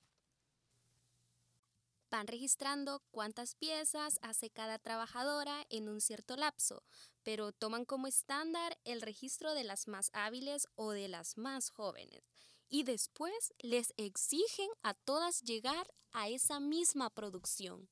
van 2.12 2.28
registrando 2.28 3.02
cuántas 3.10 3.56
piezas 3.56 4.20
hace 4.22 4.52
cada 4.52 4.78
trabajadora 4.78 5.66
en 5.70 5.90
un 5.90 6.02
cierto 6.02 6.36
lapso, 6.36 6.84
pero 7.24 7.54
toman 7.54 7.86
como 7.86 8.06
estándar 8.06 8.78
el 8.84 9.02
registro 9.02 9.54
de 9.56 9.64
las 9.64 9.88
más 9.88 10.12
hábiles 10.14 10.68
o 10.76 10.92
de 10.92 11.08
las 11.08 11.38
más 11.38 11.72
jóvenes. 11.72 12.22
Y 12.70 12.84
después 12.84 13.54
les 13.60 13.94
exigen 13.98 14.70
a 14.84 14.94
todas 14.94 15.42
llegar 15.42 15.88
a 16.12 16.28
esa 16.28 16.60
misma 16.60 17.10
producción. 17.10 17.90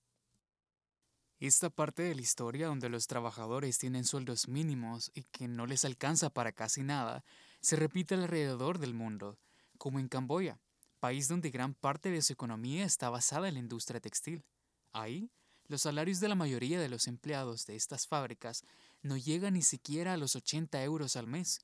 Esta 1.40 1.70
parte 1.70 2.04
de 2.04 2.16
la 2.16 2.22
historia 2.22 2.68
donde 2.68 2.90
los 2.90 3.08
trabajadores 3.08 3.78
tienen 3.78 4.04
sueldos 4.04 4.50
mínimos 4.50 5.10
y 5.14 5.24
que 5.24 5.48
no 5.48 5.66
les 5.66 5.86
alcanza 5.86 6.30
para 6.30 6.52
casi 6.52 6.84
nada, 6.84 7.24
se 7.62 7.78
repite 7.78 8.16
alrededor 8.16 8.80
del 8.80 8.94
mundo, 8.94 9.40
como 9.78 10.00
en 10.00 10.10
Camboya 10.10 10.60
país 11.00 11.28
donde 11.28 11.50
gran 11.50 11.74
parte 11.74 12.12
de 12.12 12.22
su 12.22 12.34
economía 12.34 12.86
está 12.86 13.10
basada 13.10 13.48
en 13.48 13.56
la 13.56 13.60
industria 13.60 14.00
textil. 14.00 14.46
Ahí, 14.92 15.32
los 15.68 15.84
salarios 15.84 16.20
de 16.20 16.28
la 16.28 16.36
mayoría 16.36 16.80
de 16.80 16.90
los 16.90 17.08
empleados 17.08 17.66
de 17.66 17.76
estas 17.76 18.08
fábricas 18.08 18.64
no 19.02 19.18
llegan 19.18 19.54
ni 19.54 19.62
siquiera 19.62 20.14
a 20.14 20.18
los 20.18 20.36
80 20.36 20.84
euros 20.84 21.16
al 21.16 21.28
mes. 21.28 21.60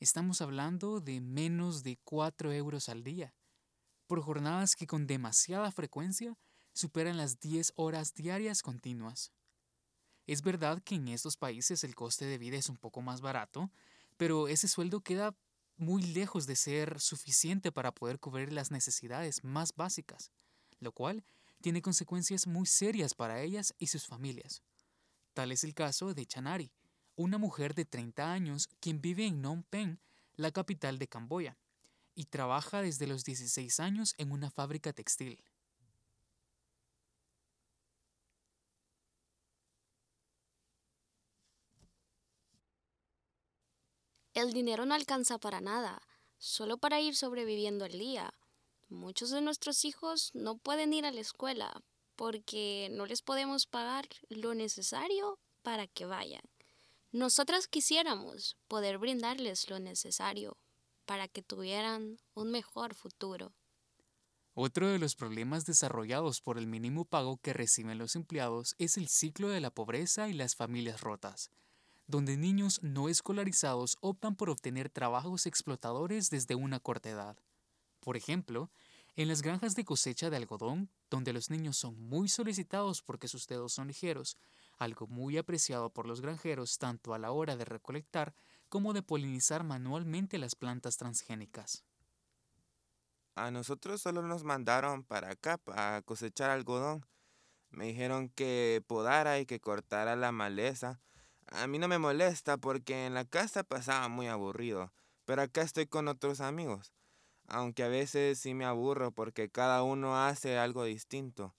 Estamos 0.00 0.40
hablando 0.40 1.00
de 1.00 1.20
menos 1.20 1.82
de 1.82 1.98
4 2.04 2.52
euros 2.52 2.88
al 2.88 3.02
día, 3.02 3.34
por 4.06 4.22
jornadas 4.22 4.76
que 4.76 4.86
con 4.86 5.06
demasiada 5.06 5.72
frecuencia 5.72 6.38
superan 6.72 7.16
las 7.16 7.40
10 7.40 7.72
horas 7.76 8.14
diarias 8.14 8.62
continuas. 8.62 9.32
Es 10.26 10.42
verdad 10.42 10.82
que 10.84 10.96
en 10.96 11.08
estos 11.08 11.36
países 11.36 11.82
el 11.84 11.94
coste 11.94 12.26
de 12.26 12.38
vida 12.38 12.58
es 12.58 12.68
un 12.68 12.76
poco 12.76 13.00
más 13.00 13.22
barato, 13.22 13.72
pero 14.18 14.46
ese 14.46 14.68
sueldo 14.68 15.00
queda 15.00 15.34
muy 15.78 16.02
lejos 16.02 16.46
de 16.46 16.56
ser 16.56 17.00
suficiente 17.00 17.72
para 17.72 17.94
poder 17.94 18.18
cubrir 18.18 18.52
las 18.52 18.70
necesidades 18.70 19.42
más 19.44 19.74
básicas, 19.74 20.32
lo 20.80 20.92
cual 20.92 21.24
tiene 21.60 21.82
consecuencias 21.82 22.46
muy 22.46 22.66
serias 22.66 23.14
para 23.14 23.40
ellas 23.40 23.74
y 23.78 23.86
sus 23.86 24.06
familias. 24.06 24.62
Tal 25.34 25.52
es 25.52 25.64
el 25.64 25.74
caso 25.74 26.14
de 26.14 26.26
Chanari, 26.26 26.72
una 27.16 27.38
mujer 27.38 27.74
de 27.74 27.84
30 27.84 28.32
años 28.32 28.68
quien 28.80 29.00
vive 29.00 29.26
en 29.26 29.36
Phnom 29.40 29.62
Penh, 29.64 29.98
la 30.36 30.50
capital 30.50 30.98
de 30.98 31.08
Camboya, 31.08 31.58
y 32.14 32.26
trabaja 32.26 32.82
desde 32.82 33.06
los 33.06 33.24
16 33.24 33.80
años 33.80 34.14
en 34.18 34.32
una 34.32 34.50
fábrica 34.50 34.92
textil. 34.92 35.42
El 44.38 44.52
dinero 44.52 44.86
no 44.86 44.94
alcanza 44.94 45.38
para 45.38 45.60
nada, 45.60 46.00
solo 46.38 46.78
para 46.78 47.00
ir 47.00 47.16
sobreviviendo 47.16 47.84
el 47.84 47.98
día. 47.98 48.32
Muchos 48.88 49.30
de 49.30 49.40
nuestros 49.40 49.84
hijos 49.84 50.30
no 50.32 50.58
pueden 50.58 50.92
ir 50.92 51.06
a 51.06 51.10
la 51.10 51.20
escuela 51.20 51.82
porque 52.14 52.86
no 52.92 53.04
les 53.04 53.20
podemos 53.20 53.66
pagar 53.66 54.06
lo 54.28 54.54
necesario 54.54 55.40
para 55.64 55.88
que 55.88 56.06
vayan. 56.06 56.44
Nosotras 57.10 57.66
quisiéramos 57.66 58.56
poder 58.68 58.98
brindarles 58.98 59.68
lo 59.70 59.80
necesario 59.80 60.56
para 61.04 61.26
que 61.26 61.42
tuvieran 61.42 62.20
un 62.34 62.52
mejor 62.52 62.94
futuro. 62.94 63.56
Otro 64.54 64.86
de 64.86 65.00
los 65.00 65.16
problemas 65.16 65.66
desarrollados 65.66 66.42
por 66.42 66.58
el 66.58 66.68
mínimo 66.68 67.04
pago 67.04 67.38
que 67.38 67.54
reciben 67.54 67.98
los 67.98 68.14
empleados 68.14 68.76
es 68.78 68.98
el 68.98 69.08
ciclo 69.08 69.48
de 69.48 69.60
la 69.60 69.72
pobreza 69.72 70.28
y 70.28 70.32
las 70.32 70.54
familias 70.54 71.00
rotas, 71.00 71.50
donde 72.08 72.36
niños 72.36 72.80
no 72.82 73.08
escolarizados 73.08 73.98
optan 74.00 74.34
por 74.34 74.50
obtener 74.50 74.90
trabajos 74.90 75.46
explotadores 75.46 76.30
desde 76.30 76.56
una 76.56 76.80
corta 76.80 77.10
edad. 77.10 77.36
Por 78.00 78.16
ejemplo, 78.16 78.70
en 79.14 79.28
las 79.28 79.42
granjas 79.42 79.74
de 79.74 79.84
cosecha 79.84 80.30
de 80.30 80.36
algodón, 80.36 80.88
donde 81.10 81.32
los 81.32 81.50
niños 81.50 81.76
son 81.76 82.00
muy 82.00 82.28
solicitados 82.28 83.02
porque 83.02 83.28
sus 83.28 83.46
dedos 83.46 83.74
son 83.74 83.88
ligeros, 83.88 84.38
algo 84.78 85.06
muy 85.06 85.36
apreciado 85.36 85.90
por 85.90 86.06
los 86.06 86.20
granjeros 86.20 86.78
tanto 86.78 87.14
a 87.14 87.18
la 87.18 87.30
hora 87.30 87.56
de 87.56 87.64
recolectar 87.64 88.34
como 88.68 88.92
de 88.92 89.02
polinizar 89.02 89.62
manualmente 89.62 90.38
las 90.38 90.54
plantas 90.54 90.96
transgénicas. 90.96 91.84
A 93.34 93.50
nosotros 93.50 94.00
solo 94.00 94.22
nos 94.22 94.44
mandaron 94.44 95.04
para 95.04 95.30
acá 95.30 95.60
a 95.66 96.02
cosechar 96.04 96.50
algodón. 96.50 97.04
Me 97.70 97.86
dijeron 97.86 98.30
que 98.30 98.82
podara 98.86 99.38
y 99.38 99.46
que 99.46 99.60
cortara 99.60 100.16
la 100.16 100.32
maleza. 100.32 101.00
A 101.50 101.66
mí 101.66 101.78
no 101.78 101.88
me 101.88 101.98
molesta 101.98 102.56
porque 102.56 103.06
en 103.06 103.14
la 103.14 103.24
casa 103.24 103.64
pasaba 103.64 104.08
muy 104.08 104.26
aburrido, 104.28 104.92
pero 105.24 105.42
acá 105.42 105.62
estoy 105.62 105.86
con 105.86 106.08
otros 106.08 106.40
amigos 106.40 106.92
aunque 107.48 107.82
a 107.82 107.88
veces 107.88 108.38
sí 108.38 108.54
me 108.54 108.66
aburro 108.66 109.10
porque 109.10 109.50
cada 109.50 109.82
uno 109.82 110.22
hace 110.24 110.58
algo 110.58 110.84
distinto 110.84 111.54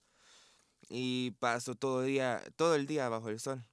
y 0.88 1.32
paso 1.32 1.74
todo, 1.74 2.02
día, 2.02 2.42
todo 2.56 2.76
el 2.76 2.86
día 2.86 3.08
bajo 3.08 3.28
el 3.28 3.40
sol. 3.40 3.64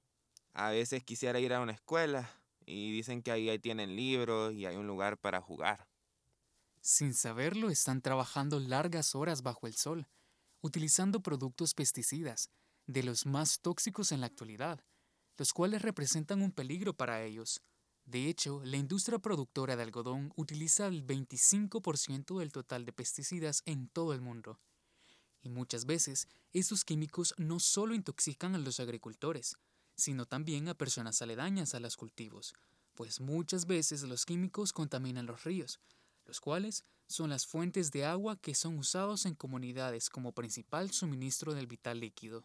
A 0.52 0.70
veces 0.70 1.04
quisiera 1.04 1.38
ir 1.38 1.54
a 1.54 1.60
una 1.60 1.72
escuela 1.72 2.28
y 2.66 2.92
dicen 2.92 3.22
que 3.22 3.30
ahí, 3.30 3.58
tienen 3.60 3.96
libros 3.96 4.52
y 4.52 4.66
hay 4.66 4.76
un 4.76 4.86
lugar 4.86 5.16
para 5.16 5.40
jugar. 5.40 5.88
Sin 6.80 7.14
saberlo, 7.14 7.70
están 7.70 8.02
trabajando 8.02 8.58
largas 8.58 9.14
horas 9.14 9.42
bajo 9.42 9.66
el 9.66 9.74
sol, 9.74 10.08
utilizando 10.60 11.20
productos 11.20 11.74
pesticidas, 11.74 12.50
de 12.86 13.04
los 13.04 13.26
más 13.26 13.60
tóxicos 13.60 14.10
en 14.10 14.20
la 14.20 14.26
actualidad, 14.26 14.80
los 15.38 15.52
cuales 15.54 15.80
representan 15.80 16.42
un 16.42 16.52
peligro 16.52 16.92
para 16.92 17.24
ellos. 17.24 17.62
De 18.04 18.28
hecho, 18.28 18.60
la 18.64 18.76
industria 18.76 19.18
productora 19.18 19.76
de 19.76 19.84
algodón 19.84 20.32
utiliza 20.36 20.86
el 20.86 21.06
25% 21.06 22.38
del 22.38 22.52
total 22.52 22.84
de 22.84 22.92
pesticidas 22.92 23.62
en 23.64 23.88
todo 23.88 24.12
el 24.12 24.20
mundo. 24.20 24.60
Y 25.40 25.48
muchas 25.48 25.86
veces, 25.86 26.26
estos 26.52 26.84
químicos 26.84 27.34
no 27.38 27.60
solo 27.60 27.94
intoxican 27.94 28.54
a 28.54 28.58
los 28.58 28.80
agricultores, 28.80 29.56
sino 29.94 30.26
también 30.26 30.68
a 30.68 30.74
personas 30.74 31.22
aledañas 31.22 31.74
a 31.74 31.80
los 31.80 31.96
cultivos, 31.96 32.54
pues 32.94 33.20
muchas 33.20 33.66
veces 33.66 34.02
los 34.02 34.26
químicos 34.26 34.72
contaminan 34.72 35.26
los 35.26 35.44
ríos, 35.44 35.78
los 36.24 36.40
cuales 36.40 36.84
son 37.06 37.30
las 37.30 37.46
fuentes 37.46 37.90
de 37.92 38.04
agua 38.04 38.36
que 38.40 38.54
son 38.54 38.78
usados 38.78 39.24
en 39.24 39.34
comunidades 39.34 40.10
como 40.10 40.32
principal 40.32 40.90
suministro 40.90 41.54
del 41.54 41.66
vital 41.66 42.00
líquido. 42.00 42.44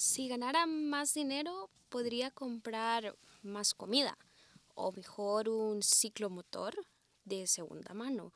Si 0.00 0.28
ganara 0.28 0.64
más 0.66 1.12
dinero, 1.12 1.70
podría 1.88 2.30
comprar 2.30 3.18
más 3.42 3.74
comida, 3.74 4.16
o 4.76 4.92
mejor 4.92 5.48
un 5.48 5.82
ciclomotor 5.82 6.86
de 7.24 7.48
segunda 7.48 7.94
mano. 7.94 8.32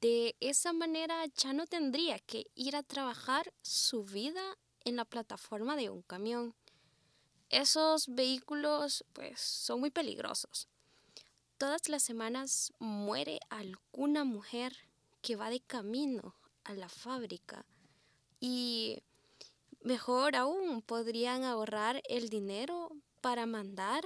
De 0.00 0.34
esa 0.40 0.72
manera 0.72 1.26
ya 1.36 1.52
no 1.52 1.66
tendría 1.66 2.18
que 2.20 2.46
ir 2.54 2.74
a 2.74 2.82
trabajar 2.82 3.52
su 3.60 4.04
vida 4.04 4.56
en 4.86 4.96
la 4.96 5.04
plataforma 5.04 5.76
de 5.76 5.90
un 5.90 6.00
camión. 6.00 6.54
Esos 7.50 8.06
vehículos 8.08 9.04
pues 9.12 9.38
son 9.42 9.80
muy 9.80 9.90
peligrosos. 9.90 10.68
Todas 11.58 11.90
las 11.90 12.02
semanas 12.02 12.72
muere 12.78 13.40
alguna 13.50 14.24
mujer 14.24 14.74
que 15.20 15.36
va 15.36 15.50
de 15.50 15.60
camino 15.60 16.34
a 16.64 16.72
la 16.72 16.88
fábrica 16.88 17.66
y 18.40 19.02
mejor 19.84 20.34
aún 20.34 20.82
podrían 20.82 21.44
ahorrar 21.44 22.02
el 22.08 22.30
dinero 22.30 22.90
para 23.20 23.46
mandar 23.46 24.04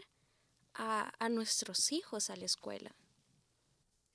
a, 0.75 1.29
nuestros 1.31 1.91
hijos 1.93 2.31
a 2.31 2.37
la 2.37 2.45
escuela. 2.45 2.95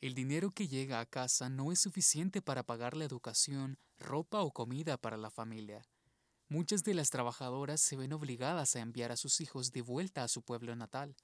El 0.01 0.13
dinero 0.13 0.51
que 0.51 0.67
llega 0.67 0.99
a 0.99 1.05
casa 1.05 1.49
no 1.49 1.71
es 1.71 1.79
suficiente 1.79 2.41
para 2.41 2.63
pagar 2.63 2.95
la 2.95 3.05
educación, 3.05 3.77
ropa 3.97 4.41
o 4.41 4.51
comida 4.51 4.97
para 4.97 5.17
la 5.17 5.29
familia. 5.29 5.85
Muchas 6.49 6.83
de 6.83 6.93
las 6.93 7.09
trabajadoras 7.09 7.81
se 7.81 7.95
ven 7.95 8.13
obligadas 8.13 8.75
a 8.75 8.79
enviar 8.79 9.11
a 9.11 9.17
sus 9.17 9.41
hijos 9.41 9.71
de 9.71 9.81
vuelta 9.81 10.23
a 10.23 10.27
su 10.27 10.41
pueblo 10.41 10.75
natal, 10.75 11.15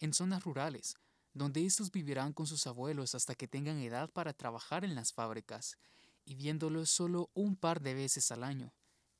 en 0.00 0.12
zonas 0.12 0.42
rurales, 0.42 0.96
donde 1.32 1.64
estos 1.64 1.90
vivirán 1.90 2.32
con 2.32 2.46
sus 2.46 2.66
abuelos 2.66 3.14
hasta 3.14 3.34
que 3.34 3.48
tengan 3.48 3.78
edad 3.78 4.10
para 4.10 4.32
trabajar 4.32 4.84
en 4.84 4.94
las 4.94 5.12
fábricas, 5.12 5.76
y 6.24 6.34
viéndolos 6.34 6.90
solo 6.90 7.30
un 7.34 7.56
par 7.56 7.80
de 7.80 7.94
veces 7.94 8.30
al 8.32 8.42
año, 8.42 8.72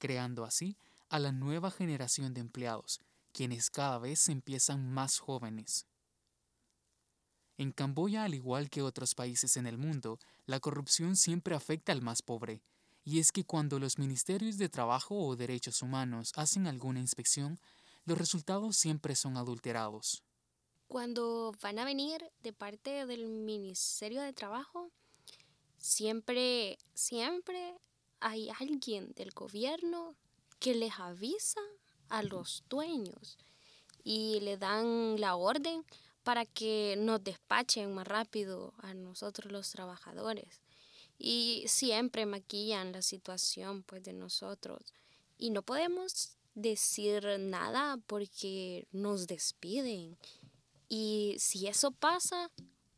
creando 0.05 0.45
así 0.45 0.77
a 1.09 1.19
la 1.19 1.33
nueva 1.33 1.71
generación 1.71 2.35
de 2.35 2.43
empleados, 2.43 3.01
quienes 3.33 3.71
cada 3.71 3.99
vez 3.99 4.21
se 4.21 4.33
empiezan 4.33 4.93
más 4.93 5.19
jóvenes. 5.19 5.87
En 7.57 7.73
Camboya, 7.73 8.25
al 8.25 8.35
igual 8.35 8.69
que 8.69 8.83
otros 8.83 9.15
países 9.15 9.57
en 9.57 9.67
el 9.67 9.79
mundo, 9.79 10.19
la 10.45 10.61
corrupción 10.61 11.17
siempre 11.17 11.55
afecta 11.55 11.93
al 11.93 12.03
más 12.03 12.21
pobre, 12.21 12.61
y 13.03 13.19
es 13.19 13.33
que 13.33 13.47
cuando 13.47 13.79
los 13.79 13.99
ministerios 13.99 14.59
de 14.59 14.69
Trabajo 14.69 15.17
o 15.17 15.37
Derechos 15.37 15.81
Humanos 15.81 16.33
hacen 16.37 16.67
alguna 16.67 17.01
inspección, 17.01 17.59
los 18.05 18.19
resultados 18.19 18.77
siempre 18.77 19.17
son 19.17 19.39
adulterados. 19.39 20.23
Cuando 20.87 21.55
van 21.63 21.79
a 21.79 21.87
venir 21.87 22.31
de 22.43 22.53
parte 22.53 23.07
del 23.07 23.27
Ministerio 23.27 24.21
de 24.21 24.35
Trabajo, 24.35 24.91
siempre, 25.79 26.77
siempre 26.93 27.79
hay 28.21 28.51
alguien 28.61 29.13
del 29.15 29.31
gobierno 29.31 30.15
que 30.59 30.75
les 30.75 30.99
avisa 30.99 31.61
a 32.09 32.23
los 32.23 32.65
dueños 32.69 33.39
y 34.03 34.41
le 34.41 34.57
dan 34.57 35.21
la 35.21 35.37
orden 35.37 35.85
para 36.23 36.47
que 36.47 36.97
nos 36.99 37.23
despachen 37.23 37.95
más 37.95 38.07
rápido 38.07 38.75
a 38.79 38.95
nosotros 38.95 39.53
los 39.53 39.71
trabajadores. 39.71 40.63
Y 41.19 41.65
siempre 41.67 42.27
maquillan 42.27 42.93
la 42.93 43.03
situación 43.03 43.83
pues 43.85 44.03
de 44.03 44.13
nosotros. 44.13 44.95
Y 45.39 45.51
no 45.51 45.63
podemos 45.63 46.37
decir 46.55 47.25
nada 47.39 47.99
porque 48.07 48.87
nos 48.93 49.27
despiden. 49.27 50.17
Y 50.89 51.37
si 51.39 51.67
eso 51.67 51.91
pasa, 51.91 52.51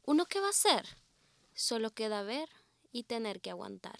¿uno 0.05 0.27
qué 0.27 0.41
va 0.41 0.47
a 0.47 0.51
hacer? 0.51 0.87
Solo 1.55 1.91
queda 1.91 2.23
ver 2.23 2.49
y 2.93 3.05
tener 3.05 3.41
que 3.41 3.51
aguantar. 3.51 3.99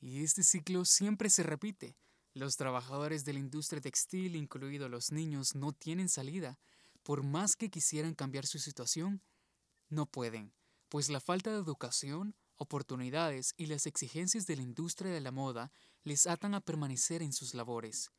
Y 0.00 0.24
este 0.24 0.42
ciclo 0.42 0.84
siempre 0.84 1.28
se 1.28 1.42
repite. 1.42 1.96
Los 2.32 2.56
trabajadores 2.56 3.24
de 3.24 3.34
la 3.34 3.40
industria 3.40 3.80
textil, 3.80 4.34
incluidos 4.34 4.90
los 4.90 5.12
niños, 5.12 5.54
no 5.54 5.72
tienen 5.72 6.08
salida. 6.08 6.58
Por 7.02 7.22
más 7.22 7.54
que 7.56 7.70
quisieran 7.70 8.14
cambiar 8.14 8.46
su 8.46 8.58
situación, 8.58 9.22
no 9.88 10.06
pueden, 10.06 10.54
pues 10.88 11.10
la 11.10 11.20
falta 11.20 11.50
de 11.50 11.58
educación, 11.58 12.34
oportunidades 12.56 13.52
y 13.56 13.66
las 13.66 13.86
exigencias 13.86 14.46
de 14.46 14.56
la 14.56 14.62
industria 14.62 15.12
de 15.12 15.20
la 15.20 15.32
moda 15.32 15.72
les 16.04 16.26
atan 16.26 16.54
a 16.54 16.60
permanecer 16.60 17.22
en 17.22 17.32
sus 17.32 17.54
labores, 17.54 18.10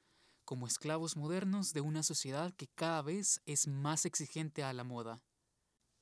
como 0.45 0.67
esclavos 0.67 1.15
modernos 1.15 1.73
de 1.73 1.81
una 1.81 2.03
sociedad 2.03 2.53
que 2.55 2.67
cada 2.67 3.01
vez 3.01 3.41
es 3.45 3.67
más 3.67 4.05
exigente 4.05 4.63
a 4.63 4.73
la 4.73 4.83
moda. 4.83 5.23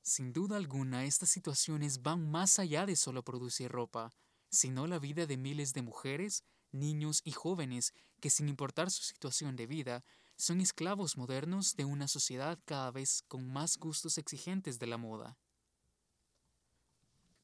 Sin 0.02 0.32
duda 0.32 0.56
alguna, 0.56 1.04
estas 1.04 1.30
situaciones 1.30 2.02
van 2.02 2.30
más 2.30 2.58
allá 2.58 2.86
de 2.86 2.96
solo 2.96 3.22
producir 3.22 3.70
ropa, 3.70 4.12
sino 4.50 4.86
la 4.86 4.98
vida 4.98 5.26
de 5.26 5.36
miles 5.36 5.72
de 5.72 5.82
mujeres, 5.82 6.44
niños 6.72 7.22
y 7.24 7.32
jóvenes 7.32 7.94
que 8.20 8.30
sin 8.30 8.48
importar 8.48 8.90
su 8.90 9.02
situación 9.02 9.56
de 9.56 9.66
vida, 9.66 10.04
son 10.36 10.60
esclavos 10.60 11.16
modernos 11.16 11.76
de 11.76 11.84
una 11.84 12.08
sociedad 12.08 12.58
cada 12.64 12.90
vez 12.90 13.22
con 13.28 13.50
más 13.50 13.78
gustos 13.78 14.18
exigentes 14.18 14.78
de 14.78 14.86
la 14.86 14.96
moda. 14.96 15.38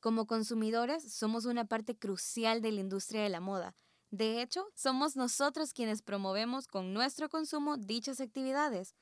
Como 0.01 0.27
consumidores, 0.27 1.12
somos 1.12 1.47
una 1.47 1.64
parte 1.64 1.97
crucial 1.97 2.61
de 2.61 2.73
la 2.73 2.81
industria 2.81 3.23
de 3.23 3.29
la 3.29 3.40
moda. 3.40 3.75
De 4.11 4.40
hecho, 4.40 4.66
somos 4.75 5.16
nosotros 5.16 5.73
quienes 5.73 6.03
promovemos 6.03 6.66
con 6.69 6.92
nuestro 6.92 7.29
consumo 7.29 7.77
dichas 7.77 8.21
actividades. 8.21 8.95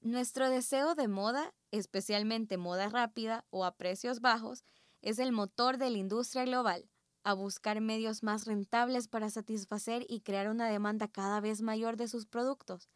Nuestro 0.00 0.48
deseo 0.48 0.94
de 0.94 1.08
moda, 1.08 1.52
especialmente 1.72 2.56
moda 2.56 2.88
rápida 2.88 3.44
o 3.50 3.64
a 3.64 3.76
precios 3.76 4.20
bajos, 4.20 4.64
es 5.02 5.18
el 5.18 5.32
motor 5.32 5.78
de 5.78 5.90
la 5.90 5.98
industria 5.98 6.44
global 6.44 6.88
a 7.22 7.34
buscar 7.34 7.80
medios 7.80 8.22
más 8.22 8.46
rentables 8.46 9.08
para 9.08 9.30
satisfacer 9.30 10.06
y 10.08 10.20
crear 10.20 10.48
una 10.48 10.68
demanda 10.68 11.08
cada 11.08 11.40
vez 11.40 11.62
mayor 11.62 11.96
de 11.96 12.08
sus 12.08 12.26
productos. 12.26 12.88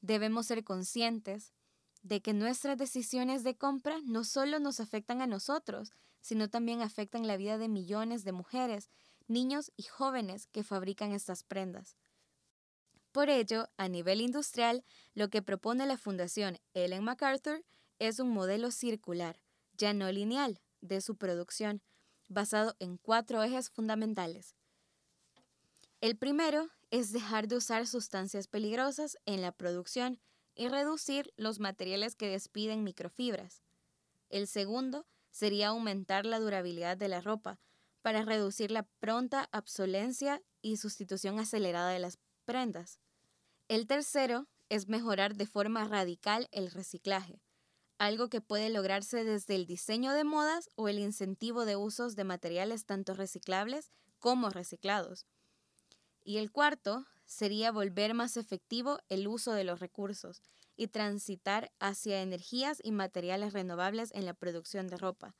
Debemos 0.00 0.46
ser 0.46 0.64
conscientes 0.64 1.52
de 2.02 2.20
que 2.20 2.32
nuestras 2.32 2.78
decisiones 2.78 3.42
de 3.42 3.56
compra 3.56 3.98
no 4.04 4.24
solo 4.24 4.58
nos 4.60 4.80
afectan 4.80 5.22
a 5.22 5.26
nosotros, 5.26 5.92
sino 6.20 6.48
también 6.48 6.82
afectan 6.82 7.26
la 7.26 7.36
vida 7.36 7.58
de 7.58 7.68
millones 7.68 8.24
de 8.24 8.32
mujeres, 8.32 8.90
niños 9.28 9.72
y 9.76 9.84
jóvenes 9.84 10.46
que 10.46 10.62
fabrican 10.62 11.12
estas 11.12 11.42
prendas. 11.42 11.96
Por 13.12 13.30
ello, 13.30 13.68
a 13.76 13.88
nivel 13.88 14.20
industrial, 14.20 14.84
lo 15.14 15.30
que 15.30 15.42
propone 15.42 15.86
la 15.86 15.96
Fundación 15.96 16.58
Ellen 16.74 17.02
MacArthur 17.02 17.64
es 17.98 18.18
un 18.18 18.30
modelo 18.30 18.70
circular, 18.70 19.40
ya 19.76 19.94
no 19.94 20.10
lineal, 20.12 20.60
de 20.80 21.00
su 21.00 21.16
producción, 21.16 21.82
basado 22.28 22.76
en 22.78 22.96
cuatro 22.96 23.42
ejes 23.42 23.70
fundamentales. 23.70 24.56
El 26.00 26.16
primero 26.16 26.68
es 26.90 27.12
dejar 27.12 27.48
de 27.48 27.56
usar 27.56 27.86
sustancias 27.86 28.48
peligrosas 28.48 29.18
en 29.26 29.42
la 29.42 29.52
producción 29.52 30.20
y 30.54 30.68
reducir 30.68 31.32
los 31.36 31.60
materiales 31.60 32.14
que 32.14 32.28
despiden 32.28 32.84
microfibras. 32.84 33.62
El 34.30 34.46
segundo 34.46 35.06
sería 35.30 35.68
aumentar 35.68 36.26
la 36.26 36.40
durabilidad 36.40 36.96
de 36.96 37.08
la 37.08 37.20
ropa 37.20 37.60
para 38.02 38.22
reducir 38.22 38.70
la 38.70 38.84
pronta 39.00 39.48
obsolencia 39.52 40.42
y 40.62 40.76
sustitución 40.76 41.38
acelerada 41.38 41.90
de 41.90 41.98
las 41.98 42.18
prendas. 42.44 43.00
El 43.68 43.86
tercero 43.86 44.46
es 44.68 44.88
mejorar 44.88 45.34
de 45.34 45.46
forma 45.46 45.86
radical 45.88 46.48
el 46.52 46.70
reciclaje, 46.70 47.42
algo 47.98 48.28
que 48.28 48.40
puede 48.40 48.70
lograrse 48.70 49.24
desde 49.24 49.54
el 49.54 49.66
diseño 49.66 50.12
de 50.12 50.24
modas 50.24 50.70
o 50.74 50.88
el 50.88 50.98
incentivo 50.98 51.64
de 51.64 51.76
usos 51.76 52.16
de 52.16 52.24
materiales 52.24 52.84
tanto 52.84 53.14
reciclables 53.14 53.90
como 54.18 54.50
reciclados. 54.50 55.26
Y 56.22 56.38
el 56.38 56.50
cuarto 56.50 57.06
sería 57.24 57.72
volver 57.72 58.14
más 58.14 58.36
efectivo 58.36 58.98
el 59.08 59.26
uso 59.28 59.52
de 59.52 59.64
los 59.64 59.80
recursos 59.80 60.42
y 60.76 60.88
transitar 60.88 61.72
hacia 61.80 62.22
energías 62.22 62.78
y 62.82 62.92
materiales 62.92 63.52
renovables 63.52 64.12
en 64.14 64.26
la 64.26 64.34
producción 64.34 64.88
de 64.88 64.96
ropa, 64.96 65.34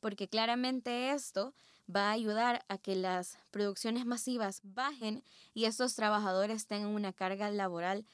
porque 0.00 0.28
claramente 0.28 1.10
esto 1.10 1.54
va 1.94 2.08
a 2.08 2.12
ayudar 2.12 2.64
a 2.68 2.78
que 2.78 2.94
las 2.94 3.38
producciones 3.50 4.06
masivas 4.06 4.60
bajen 4.62 5.22
y 5.54 5.64
estos 5.64 5.94
trabajadores 5.94 6.66
tengan 6.66 6.90
una 6.90 7.12
carga 7.12 7.50
laboral 7.50 8.06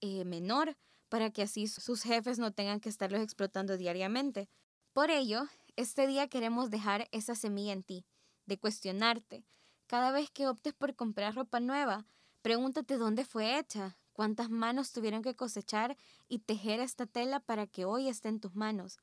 eh, 0.00 0.24
menor 0.24 0.76
para 1.14 1.30
que 1.30 1.42
así 1.42 1.68
sus 1.68 2.02
jefes 2.02 2.40
no 2.40 2.50
tengan 2.50 2.80
que 2.80 2.88
estarlos 2.88 3.20
explotando 3.20 3.76
diariamente. 3.76 4.48
Por 4.92 5.12
ello, 5.12 5.46
este 5.76 6.08
día 6.08 6.26
queremos 6.26 6.70
dejar 6.70 7.06
esa 7.12 7.36
semilla 7.36 7.72
en 7.72 7.84
ti, 7.84 8.04
de 8.46 8.58
cuestionarte. 8.58 9.46
Cada 9.86 10.10
vez 10.10 10.28
que 10.32 10.48
optes 10.48 10.74
por 10.74 10.96
comprar 10.96 11.36
ropa 11.36 11.60
nueva, 11.60 12.04
pregúntate 12.42 12.96
dónde 12.96 13.24
fue 13.24 13.60
hecha, 13.60 13.96
cuántas 14.12 14.50
manos 14.50 14.90
tuvieron 14.90 15.22
que 15.22 15.36
cosechar 15.36 15.96
y 16.26 16.40
tejer 16.40 16.80
esta 16.80 17.06
tela 17.06 17.38
para 17.38 17.68
que 17.68 17.84
hoy 17.84 18.08
esté 18.08 18.28
en 18.28 18.40
tus 18.40 18.56
manos. 18.56 18.98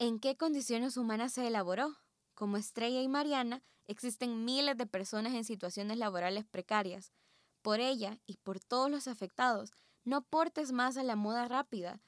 ¿En 0.00 0.18
qué 0.18 0.36
condiciones 0.36 0.96
humanas 0.96 1.34
se 1.34 1.46
elaboró? 1.46 1.98
Como 2.34 2.56
Estrella 2.56 3.00
y 3.00 3.06
Mariana, 3.06 3.62
existen 3.86 4.44
miles 4.44 4.76
de 4.76 4.86
personas 4.86 5.34
en 5.34 5.44
situaciones 5.44 5.98
laborales 5.98 6.44
precarias. 6.46 7.12
Por 7.62 7.78
ella 7.78 8.18
y 8.26 8.38
por 8.38 8.58
todos 8.58 8.90
los 8.90 9.06
afectados, 9.06 9.70
no 10.04 10.22
portes 10.22 10.72
más 10.72 10.96
a 10.96 11.02
la 11.02 11.16
moda 11.16 11.48
rápida. 11.48 12.00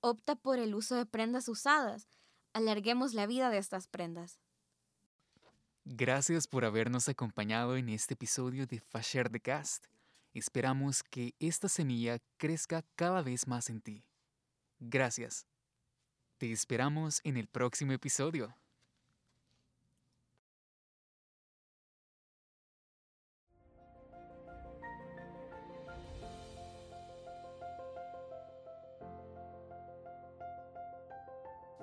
Opta 0.00 0.36
por 0.36 0.58
el 0.58 0.74
uso 0.74 0.96
de 0.96 1.06
prendas 1.06 1.48
usadas. 1.48 2.08
Alarguemos 2.52 3.14
la 3.14 3.26
vida 3.26 3.50
de 3.50 3.58
estas 3.58 3.86
prendas. 3.86 4.40
Gracias 5.84 6.46
por 6.46 6.64
habernos 6.64 7.08
acompañado 7.08 7.76
en 7.76 7.88
este 7.88 8.14
episodio 8.14 8.66
de 8.66 8.80
Fasher 8.80 9.28
the 9.28 9.40
Cast. 9.40 9.86
Esperamos 10.32 11.02
que 11.02 11.34
esta 11.38 11.68
semilla 11.68 12.18
crezca 12.38 12.84
cada 12.96 13.22
vez 13.22 13.46
más 13.46 13.70
en 13.70 13.80
ti. 13.80 14.04
Gracias. 14.80 15.46
Te 16.38 16.50
esperamos 16.50 17.20
en 17.22 17.36
el 17.36 17.46
próximo 17.46 17.92
episodio. 17.92 18.56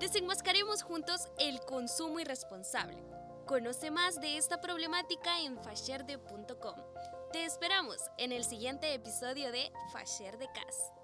Desenmascaremos 0.02 0.82
juntos 0.82 1.28
el 1.38 1.60
consumo 1.60 2.18
irresponsable. 2.18 2.98
Conoce 3.46 3.92
más 3.92 4.20
de 4.20 4.36
esta 4.36 4.60
problemática 4.60 5.40
en 5.42 5.56
fasherde.com. 5.62 6.74
Te 7.32 7.44
esperamos 7.44 7.98
en 8.18 8.32
el 8.32 8.42
siguiente 8.42 8.94
episodio 8.94 9.52
de 9.52 9.70
Fasher 9.92 10.38
de 10.38 10.48
Cast. 10.48 11.01